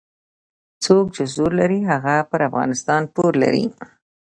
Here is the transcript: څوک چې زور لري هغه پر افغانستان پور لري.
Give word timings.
څوک 0.83 1.05
چې 1.15 1.23
زور 1.35 1.51
لري 1.61 1.79
هغه 1.91 2.15
پر 2.29 2.39
افغانستان 2.49 3.01
پور 3.15 3.33
لري. 3.43 3.65